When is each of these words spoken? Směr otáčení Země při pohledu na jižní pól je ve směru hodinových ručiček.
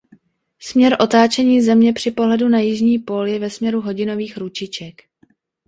Směr 0.59 0.97
otáčení 0.99 1.61
Země 1.61 1.93
při 1.93 2.11
pohledu 2.11 2.47
na 2.49 2.59
jižní 2.59 2.99
pól 2.99 3.27
je 3.27 3.39
ve 3.39 3.49
směru 3.49 3.81
hodinových 3.81 4.37
ručiček. 4.37 5.01